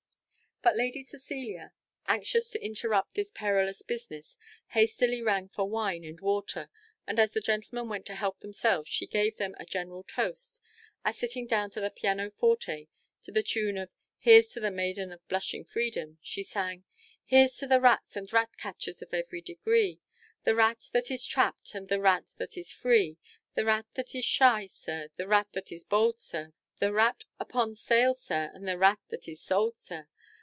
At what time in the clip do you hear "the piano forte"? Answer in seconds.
11.81-12.89